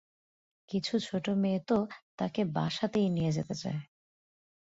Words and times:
কিছু 0.69 0.93
ছোট 0.99 1.25
মেয়ে 1.35 1.59
তো 1.67 1.77
তাকে 2.17 2.41
বাসাতেই 2.51 3.07
নিয়ে 3.09 3.31
যেতে 3.31 3.55
চায়। 3.55 3.81